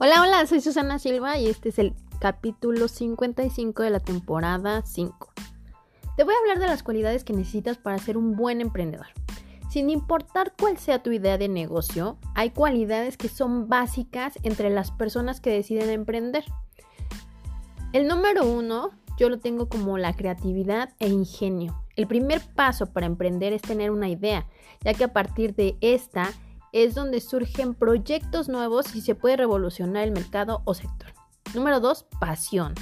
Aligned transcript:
Hola, 0.00 0.22
hola, 0.22 0.46
soy 0.46 0.60
Susana 0.60 1.00
Silva 1.00 1.38
y 1.38 1.48
este 1.48 1.70
es 1.70 1.78
el 1.80 1.92
capítulo 2.20 2.86
55 2.86 3.82
de 3.82 3.90
la 3.90 3.98
temporada 3.98 4.82
5. 4.86 5.32
Te 6.16 6.22
voy 6.22 6.34
a 6.34 6.38
hablar 6.38 6.60
de 6.60 6.68
las 6.68 6.84
cualidades 6.84 7.24
que 7.24 7.32
necesitas 7.32 7.78
para 7.78 7.98
ser 7.98 8.16
un 8.16 8.36
buen 8.36 8.60
emprendedor. 8.60 9.08
Sin 9.68 9.90
importar 9.90 10.54
cuál 10.56 10.78
sea 10.78 11.02
tu 11.02 11.10
idea 11.10 11.36
de 11.36 11.48
negocio, 11.48 12.16
hay 12.36 12.50
cualidades 12.50 13.16
que 13.16 13.28
son 13.28 13.68
básicas 13.68 14.38
entre 14.44 14.70
las 14.70 14.92
personas 14.92 15.40
que 15.40 15.50
deciden 15.50 15.90
emprender. 15.90 16.44
El 17.92 18.06
número 18.06 18.46
uno, 18.46 18.90
yo 19.18 19.28
lo 19.28 19.40
tengo 19.40 19.68
como 19.68 19.98
la 19.98 20.12
creatividad 20.12 20.90
e 21.00 21.08
ingenio. 21.08 21.82
El 21.96 22.06
primer 22.06 22.40
paso 22.54 22.92
para 22.92 23.06
emprender 23.06 23.52
es 23.52 23.62
tener 23.62 23.90
una 23.90 24.08
idea, 24.08 24.46
ya 24.84 24.94
que 24.94 25.02
a 25.02 25.12
partir 25.12 25.56
de 25.56 25.76
esta 25.80 26.30
es 26.72 26.94
donde 26.94 27.20
surgen 27.20 27.74
proyectos 27.74 28.48
nuevos 28.48 28.94
y 28.94 29.00
se 29.00 29.14
puede 29.14 29.36
revolucionar 29.36 30.04
el 30.04 30.12
mercado 30.12 30.62
o 30.64 30.74
sector. 30.74 31.12
Número 31.54 31.80
2. 31.80 32.06
Pasión. 32.20 32.74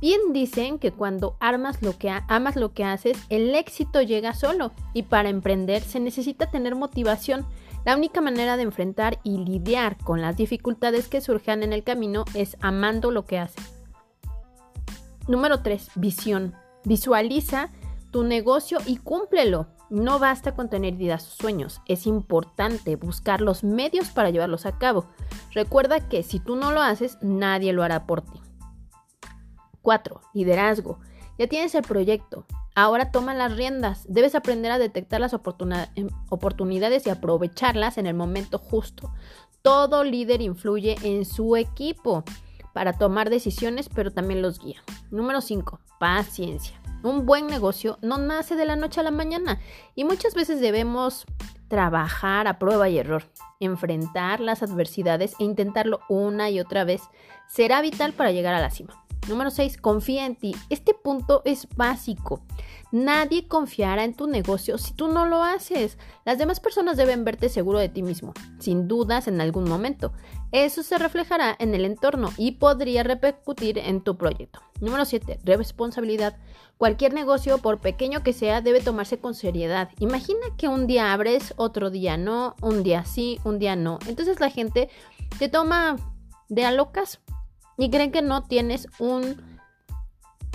Bien 0.00 0.32
dicen 0.32 0.78
que 0.78 0.92
cuando 0.92 1.36
armas 1.40 1.80
lo 1.80 1.96
que 1.96 2.10
amas 2.28 2.56
lo 2.56 2.74
que 2.74 2.84
haces, 2.84 3.16
el 3.30 3.54
éxito 3.54 4.02
llega 4.02 4.34
solo 4.34 4.72
y 4.92 5.04
para 5.04 5.30
emprender 5.30 5.82
se 5.82 6.00
necesita 6.00 6.50
tener 6.50 6.74
motivación. 6.74 7.46
La 7.86 7.96
única 7.96 8.20
manera 8.20 8.56
de 8.56 8.64
enfrentar 8.64 9.18
y 9.22 9.38
lidiar 9.38 9.96
con 9.96 10.20
las 10.20 10.36
dificultades 10.36 11.08
que 11.08 11.20
surjan 11.20 11.62
en 11.62 11.72
el 11.72 11.84
camino 11.84 12.24
es 12.34 12.56
amando 12.60 13.10
lo 13.10 13.24
que 13.24 13.38
haces. 13.38 13.64
Número 15.26 15.60
3. 15.60 15.92
Visión. 15.94 16.54
Visualiza 16.84 17.70
tu 18.14 18.22
negocio 18.22 18.78
y 18.86 18.98
cúmplelo. 18.98 19.66
No 19.90 20.20
basta 20.20 20.54
con 20.54 20.70
tener 20.70 20.94
ideas 20.94 21.26
o 21.26 21.30
sueños, 21.32 21.80
es 21.88 22.06
importante 22.06 22.94
buscar 22.94 23.40
los 23.40 23.64
medios 23.64 24.10
para 24.10 24.30
llevarlos 24.30 24.66
a 24.66 24.78
cabo. 24.78 25.06
Recuerda 25.50 26.08
que 26.08 26.22
si 26.22 26.38
tú 26.38 26.54
no 26.54 26.70
lo 26.70 26.80
haces, 26.80 27.18
nadie 27.22 27.72
lo 27.72 27.82
hará 27.82 28.06
por 28.06 28.20
ti. 28.22 28.40
4. 29.82 30.20
Liderazgo. 30.32 31.00
Ya 31.40 31.48
tienes 31.48 31.74
el 31.74 31.82
proyecto. 31.82 32.46
Ahora 32.76 33.10
toma 33.10 33.34
las 33.34 33.56
riendas. 33.56 34.04
Debes 34.08 34.36
aprender 34.36 34.70
a 34.70 34.78
detectar 34.78 35.20
las 35.20 35.32
em, 35.96 36.08
oportunidades 36.30 37.08
y 37.08 37.10
aprovecharlas 37.10 37.98
en 37.98 38.06
el 38.06 38.14
momento 38.14 38.58
justo. 38.58 39.12
Todo 39.60 40.04
líder 40.04 40.40
influye 40.40 40.94
en 41.02 41.24
su 41.24 41.56
equipo 41.56 42.22
para 42.72 42.92
tomar 42.92 43.28
decisiones, 43.28 43.88
pero 43.88 44.12
también 44.12 44.40
los 44.40 44.60
guía. 44.60 44.84
Número 45.10 45.40
5. 45.40 45.80
Paciencia. 45.98 46.83
Un 47.04 47.26
buen 47.26 47.48
negocio 47.48 47.98
no 48.00 48.16
nace 48.16 48.56
de 48.56 48.64
la 48.64 48.76
noche 48.76 48.98
a 48.98 49.02
la 49.02 49.10
mañana 49.10 49.60
y 49.94 50.04
muchas 50.04 50.34
veces 50.34 50.62
debemos 50.62 51.26
trabajar 51.68 52.48
a 52.48 52.58
prueba 52.58 52.88
y 52.88 52.96
error, 52.96 53.24
enfrentar 53.60 54.40
las 54.40 54.62
adversidades 54.62 55.34
e 55.38 55.44
intentarlo 55.44 56.00
una 56.08 56.48
y 56.48 56.60
otra 56.60 56.84
vez 56.84 57.02
será 57.46 57.82
vital 57.82 58.14
para 58.14 58.32
llegar 58.32 58.54
a 58.54 58.60
la 58.60 58.70
cima. 58.70 59.03
Número 59.28 59.50
6. 59.50 59.78
Confía 59.78 60.26
en 60.26 60.36
ti. 60.36 60.54
Este 60.70 60.94
punto 60.94 61.42
es 61.44 61.68
básico. 61.76 62.42
Nadie 62.92 63.48
confiará 63.48 64.04
en 64.04 64.14
tu 64.14 64.26
negocio 64.26 64.78
si 64.78 64.94
tú 64.94 65.08
no 65.08 65.26
lo 65.26 65.42
haces. 65.42 65.98
Las 66.24 66.38
demás 66.38 66.60
personas 66.60 66.96
deben 66.96 67.24
verte 67.24 67.48
seguro 67.48 67.78
de 67.78 67.88
ti 67.88 68.02
mismo, 68.02 68.34
sin 68.60 68.86
dudas 68.86 69.26
en 69.26 69.40
algún 69.40 69.68
momento. 69.68 70.12
Eso 70.52 70.84
se 70.84 70.98
reflejará 70.98 71.56
en 71.58 71.74
el 71.74 71.84
entorno 71.84 72.32
y 72.36 72.52
podría 72.52 73.02
repercutir 73.02 73.78
en 73.78 74.00
tu 74.00 74.16
proyecto. 74.16 74.60
Número 74.80 75.04
7. 75.04 75.40
Responsabilidad. 75.42 76.36
Cualquier 76.78 77.14
negocio, 77.14 77.58
por 77.58 77.80
pequeño 77.80 78.22
que 78.22 78.32
sea, 78.32 78.60
debe 78.60 78.80
tomarse 78.80 79.18
con 79.18 79.34
seriedad. 79.34 79.88
Imagina 79.98 80.46
que 80.56 80.68
un 80.68 80.86
día 80.86 81.12
abres, 81.12 81.54
otro 81.56 81.90
día 81.90 82.16
no, 82.16 82.54
un 82.60 82.82
día 82.82 83.04
sí, 83.04 83.40
un 83.42 83.58
día 83.58 83.74
no. 83.74 83.98
Entonces 84.06 84.38
la 84.38 84.50
gente 84.50 84.88
te 85.38 85.48
toma 85.48 85.96
de 86.48 86.64
a 86.64 86.70
locas 86.70 87.20
y 87.76 87.90
creen 87.90 88.12
que 88.12 88.22
no 88.22 88.44
tienes 88.44 88.88
un 88.98 89.42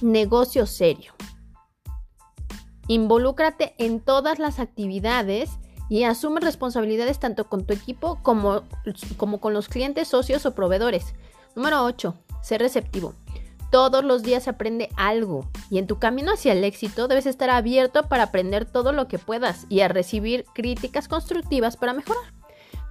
negocio 0.00 0.66
serio. 0.66 1.12
Involúcrate 2.88 3.74
en 3.78 4.00
todas 4.00 4.38
las 4.38 4.58
actividades 4.58 5.50
y 5.88 6.04
asume 6.04 6.40
responsabilidades 6.40 7.18
tanto 7.18 7.44
con 7.48 7.64
tu 7.64 7.74
equipo 7.74 8.18
como, 8.22 8.62
como 9.16 9.40
con 9.40 9.52
los 9.52 9.68
clientes, 9.68 10.08
socios 10.08 10.46
o 10.46 10.54
proveedores. 10.54 11.14
Número 11.54 11.84
8. 11.84 12.14
Ser 12.42 12.60
receptivo. 12.60 13.14
Todos 13.70 14.04
los 14.04 14.22
días 14.22 14.48
aprende 14.48 14.88
algo 14.96 15.48
y 15.70 15.78
en 15.78 15.86
tu 15.86 15.98
camino 15.98 16.32
hacia 16.32 16.52
el 16.52 16.64
éxito 16.64 17.06
debes 17.06 17.26
estar 17.26 17.50
abierto 17.50 18.08
para 18.08 18.24
aprender 18.24 18.64
todo 18.64 18.92
lo 18.92 19.06
que 19.06 19.18
puedas 19.18 19.66
y 19.68 19.80
a 19.80 19.88
recibir 19.88 20.44
críticas 20.54 21.06
constructivas 21.06 21.76
para 21.76 21.92
mejorar. 21.92 22.34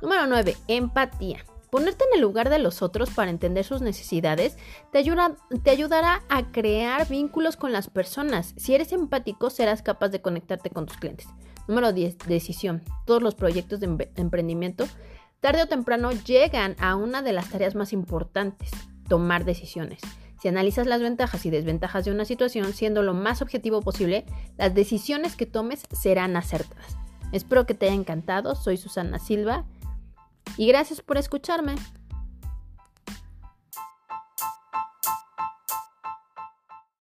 Número 0.01 0.28
9. 0.28 0.56
Empatía. 0.68 1.46
Ponerte 1.72 2.03
en 2.06 2.16
el 2.16 2.22
lugar 2.22 2.50
de 2.50 2.59
los 2.59 2.81
otros 2.81 3.12
para 3.12 3.30
entender 3.30 3.63
sus 3.63 3.81
necesidades 3.81 4.57
te, 4.91 5.03
te, 5.63 5.69
ayudará 5.69 6.24
a 6.28 6.52
crear 6.52 7.07
vínculos 7.07 7.57
con 7.57 7.72
las 7.72 7.90
personas. 7.90 8.53
Si 8.57 8.74
eres 8.74 8.91
empático, 8.91 9.50
serás 9.50 9.84
capaz 9.84 10.09
de 10.09 10.22
conectarte 10.22 10.72
con 10.72 10.88
tus 10.88 10.97
clientes. 10.97 11.28
Número 11.68 11.94
10. 11.94 12.18
Decisión. 12.28 12.81
Todos 13.06 13.22
los 13.22 13.35
proyectos 13.35 13.80
de 13.80 14.09
emprendimiento, 14.16 14.88
tarde 15.41 15.62
o 15.62 15.68
temprano, 15.68 16.12
llegan 16.12 16.75
a 16.80 16.96
una 16.96 17.22
de 17.22 17.34
las 17.34 17.50
tareas 17.50 17.75
más 17.75 17.94
importantes, 17.94 18.72
tomar 19.07 19.46
decisiones. 19.46 20.01
Si 20.41 20.47
analizas 20.47 20.88
las 20.88 21.01
ventajas 21.01 21.46
y 21.46 21.51
desventajas 21.51 22.06
de 22.06 22.12
una 22.12 22.25
situación 22.25 22.74
siendo 22.74 23.03
lo 23.03 23.13
más 23.13 23.41
objetivo 23.44 23.81
posible, 23.81 24.25
las 24.57 24.74
decisiones 24.74 25.36
que 25.36 25.46
tomes 25.46 25.84
serán 25.91 26.36
acertadas. 26.36 26.97
Espero 27.31 27.68
que 27.68 27.75
te 27.75 27.86
haya 27.86 27.96
encantado. 27.96 28.56
Soy 28.56 28.78
Susana 28.78 29.19
Silva 29.19 29.66
y 30.57 30.67
gracias 30.67 31.01
por 31.01 31.17
escucharme. 31.17 31.75